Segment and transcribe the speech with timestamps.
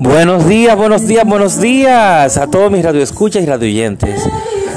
[0.00, 4.28] Buenos días, buenos días, buenos días a todos mis radioescuchas y radioyentes.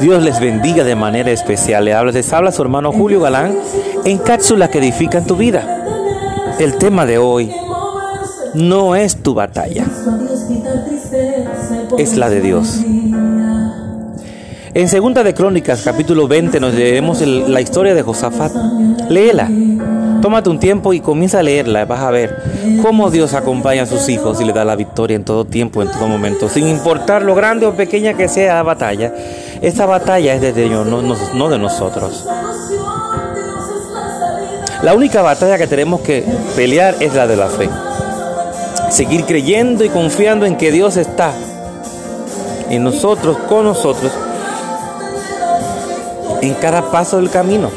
[0.00, 1.84] Dios les bendiga de manera especial.
[1.84, 3.54] Le habla, les habla su hermano Julio Galán
[4.06, 5.84] en cápsulas que edifican tu vida.
[6.58, 7.52] El tema de hoy
[8.54, 9.84] no es tu batalla,
[11.98, 12.80] es la de Dios.
[14.74, 18.52] En Segunda de Crónicas, capítulo 20, nos leemos la historia de Josafat.
[19.10, 19.50] Léela.
[20.22, 21.84] Tómate un tiempo y comienza a leerla.
[21.84, 22.42] Vas a ver
[22.80, 25.90] cómo Dios acompaña a sus hijos y le da la victoria en todo tiempo, en
[25.90, 26.48] todo momento.
[26.48, 29.12] Sin importar lo grande o pequeña que sea la batalla.
[29.60, 32.26] Esta batalla es de Dios, no, no de nosotros.
[34.82, 36.24] La única batalla que tenemos que
[36.56, 37.68] pelear es la de la fe.
[38.90, 41.32] Seguir creyendo y confiando en que Dios está
[42.70, 44.12] en nosotros, con nosotros
[46.40, 47.70] en cada paso del camino,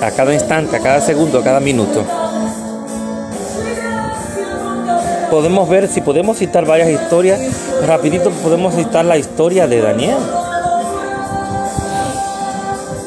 [0.00, 2.04] a cada instante, a cada segundo, a cada minuto.
[5.30, 7.40] Podemos ver, si podemos citar varias historias,
[7.86, 10.16] rapidito podemos citar la historia de Daniel.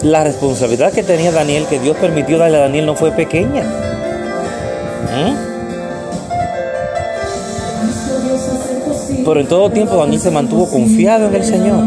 [0.03, 3.63] La responsabilidad que tenía Daniel, que Dios permitió darle a Daniel, no fue pequeña.
[5.13, 5.51] ¿Mm?
[9.25, 11.83] Pero en todo tiempo Daniel se mantuvo confiado en el Señor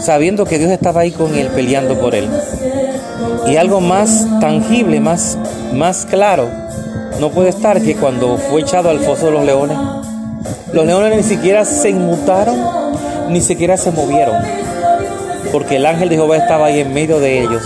[0.00, 2.28] sabiendo que Dios estaba ahí con él, peleando por él.
[3.46, 5.38] Y algo más tangible, más,
[5.72, 6.48] más claro,
[7.20, 9.78] no puede estar que cuando fue echado al foso de los leones,
[10.72, 12.56] los leones ni siquiera se inmutaron,
[13.30, 14.36] ni siquiera se movieron,
[15.52, 17.62] porque el ángel de Jehová estaba ahí en medio de ellos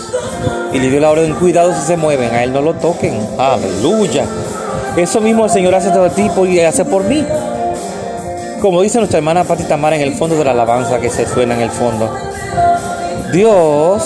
[0.73, 4.25] y le dio la orden, cuidado si se mueven, a él no lo toquen, aleluya.
[4.97, 7.25] Eso mismo el Señor hace todo tipo y hace por mí.
[8.61, 11.55] Como dice nuestra hermana Pati Tamara en el fondo de la alabanza que se suena
[11.55, 12.15] en el fondo.
[13.33, 14.05] Dios,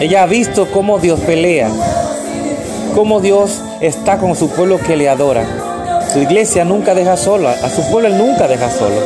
[0.00, 1.70] ella ha visto cómo Dios pelea,
[2.94, 5.46] cómo Dios está con su pueblo que le adora.
[6.12, 8.96] Su iglesia nunca deja sola, a su pueblo él nunca deja solo.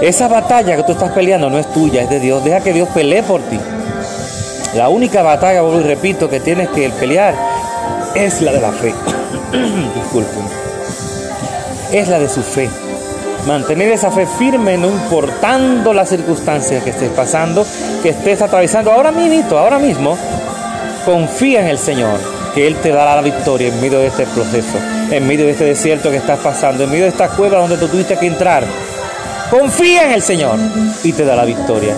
[0.00, 2.44] Esa batalla que tú estás peleando no es tuya, es de Dios.
[2.44, 3.58] Deja que Dios pelee por ti.
[4.76, 7.34] La única batalla, vuelvo y repito, que tienes que pelear
[8.14, 8.94] es la de la fe.
[9.94, 10.73] Disculpen
[11.94, 12.68] es la de su fe.
[13.46, 17.64] Mantener esa fe firme no importando las circunstancias que estés pasando,
[18.02, 20.18] que estés atravesando ahora mismo, ahora mismo,
[21.04, 22.18] confía en el Señor,
[22.52, 24.78] que Él te dará la victoria en medio de este proceso,
[25.10, 27.86] en medio de este desierto que estás pasando, en medio de esta cueva donde tú
[27.86, 28.64] tuviste que entrar.
[29.50, 30.58] Confía en el Señor
[31.04, 31.94] y te da la victoria.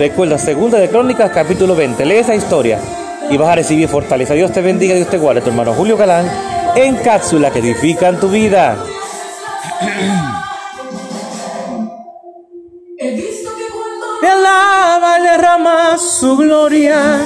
[0.00, 2.04] Recuerda, segunda de Crónicas, capítulo 20.
[2.06, 2.78] Lee esa historia
[3.30, 4.34] y vas a recibir fortaleza.
[4.34, 5.42] Dios te bendiga, Dios te guarde.
[5.42, 6.28] Tu hermano Julio Galán
[6.74, 8.76] en cápsula que edifican tu vida.
[14.20, 17.18] Te alaba y derrama su gloria